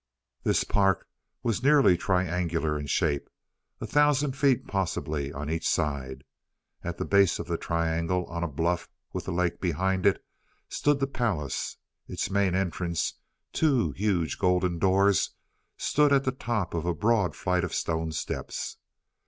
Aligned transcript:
This 0.43 0.63
park 0.63 1.07
was 1.43 1.61
nearly 1.61 1.95
triangular 1.95 2.75
in 2.79 2.87
shape 2.87 3.29
a 3.79 3.85
thousand 3.85 4.31
feet 4.35 4.65
possibly 4.65 5.31
on 5.31 5.47
each 5.47 5.69
side. 5.69 6.23
At 6.83 6.97
the 6.97 7.05
base 7.05 7.37
of 7.37 7.45
the 7.45 7.55
triangle, 7.55 8.25
on 8.25 8.43
a 8.43 8.47
bluff 8.47 8.89
with 9.13 9.25
the 9.25 9.31
lake 9.31 9.61
behind 9.61 10.07
it, 10.07 10.25
stood 10.67 10.99
the 10.99 11.05
palace. 11.05 11.77
Its 12.07 12.31
main 12.31 12.55
entrance, 12.55 13.13
two 13.53 13.91
huge 13.91 14.39
golden 14.39 14.79
doors, 14.79 15.35
stood 15.77 16.11
at 16.11 16.23
the 16.23 16.31
top 16.31 16.73
of 16.73 16.87
a 16.87 16.95
broad 16.95 17.35
flight 17.35 17.63
of 17.63 17.71
stone 17.71 18.11
steps. 18.11 18.77